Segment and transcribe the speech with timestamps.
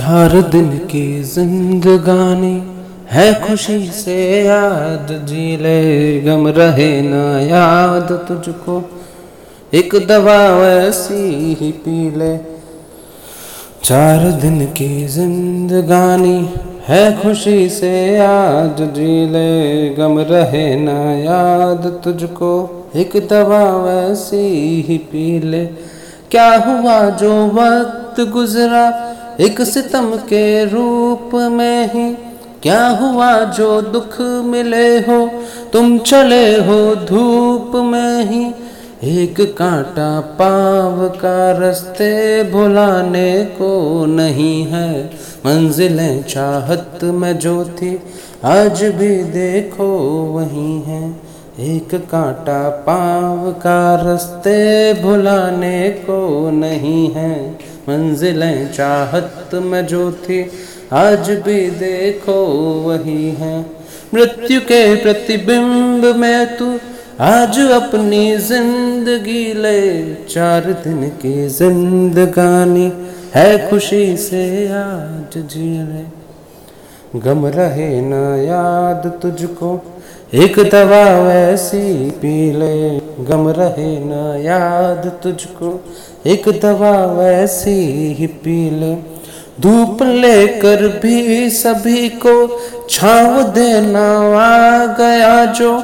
[0.00, 2.62] चार दिन की जिंदगानी
[3.10, 8.90] है खुशी से याद, जी ले गम रहे ना याद तुझको।
[9.74, 12.38] एक दवा वैसी ही पी ले।
[13.82, 16.50] चार दिन की जिंदगानी
[16.88, 24.98] है खुशी से याद, जी ले गम रहे ना याद तुझको। एक दवा वैसी ही
[24.98, 25.66] पी ले।
[26.30, 29.09] क्या हुआ जो वक्त गुजरा?
[29.40, 32.14] एक सितम के रूप में ही
[32.62, 35.30] क्या हुआ जो दुख मिले हो?
[35.72, 38.54] तुम चले हो धूप में ही,
[39.20, 45.04] एक कांटा पाव का रस्ते भुलाने को नहीं है।
[45.46, 48.00] मंजिलें चाहत में जो थी,
[48.44, 51.20] आज भी देखो वही है।
[51.60, 60.50] एक कांटा पाव का रस्ते भुलाने को नहीं है। मंजिलें चाहत में जो थी,
[60.92, 62.44] आज भी देखो
[62.82, 63.60] वही है।
[64.14, 66.78] मृत्यु के प्रतिबिंब में तू,
[67.20, 72.92] आज अपनी ज़िंदगी ले। चार दिन की जिंदगानी
[73.34, 76.04] है खुशी से आज जी ले।
[77.20, 79.76] गम रहे ना याद तुझको
[80.34, 85.84] एक दवा वैसी पी ले, गम रहे ना याद तुझको।
[86.26, 87.72] एक दवा वैसी
[88.12, 88.94] ही पी ले,
[89.60, 94.06] धूप लेकर भी सभी को छाव देना
[94.38, 95.82] आ गया जो।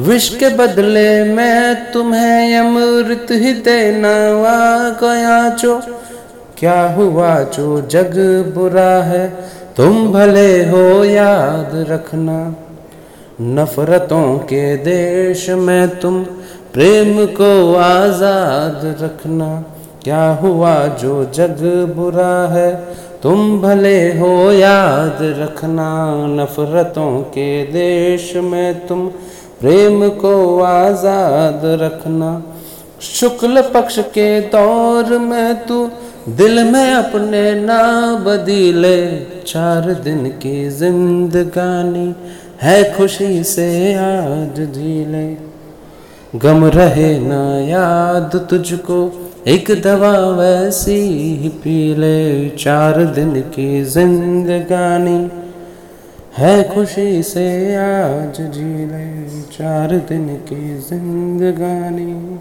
[0.00, 4.14] विष के बदले में तुम्हें अमृत ही देना
[4.48, 5.80] आ गया जो।
[6.58, 8.12] क्या हुआ जो जग
[8.54, 9.26] बुरा है,
[9.76, 12.54] तुम भले हो याद रखना।
[13.40, 16.22] नफरतों के देश में तुम
[16.72, 19.48] प्रेम को आज़ाद रखना।
[20.04, 21.62] क्या हुआ जो जग
[21.96, 22.70] बुरा है,
[23.22, 25.88] तुम भले हो याद रखना।
[26.26, 29.06] नफरतों के देश में तुम
[29.60, 32.42] प्रेम को आज़ाद रखना।
[33.00, 35.90] शुक्ल पक्ष के दौर में तू
[36.28, 37.82] दिल में अपने ना
[38.16, 38.96] बदीले।
[39.46, 42.14] चार दिन की जिंदगानी
[42.64, 45.36] है खुशी से आज जी ले।
[46.38, 51.00] गम रहे ना याद तुझको, एक दवा वैसी
[51.36, 55.30] ही पी ले। चार दिन की जिंदगानी
[56.38, 62.38] है खुशी से आज जी ले। चार दिन की जिंदगानी।